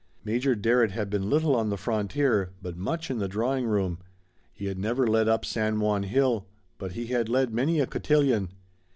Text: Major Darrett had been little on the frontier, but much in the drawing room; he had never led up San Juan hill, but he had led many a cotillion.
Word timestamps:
Major 0.23 0.55
Darrett 0.55 0.89
had 0.89 1.11
been 1.11 1.29
little 1.29 1.55
on 1.55 1.69
the 1.69 1.77
frontier, 1.77 2.53
but 2.59 2.75
much 2.75 3.11
in 3.11 3.19
the 3.19 3.27
drawing 3.27 3.67
room; 3.67 3.99
he 4.51 4.65
had 4.65 4.79
never 4.79 5.05
led 5.05 5.27
up 5.27 5.45
San 5.45 5.79
Juan 5.79 6.01
hill, 6.01 6.47
but 6.79 6.93
he 6.93 7.05
had 7.05 7.29
led 7.29 7.53
many 7.53 7.79
a 7.79 7.85
cotillion. 7.85 8.49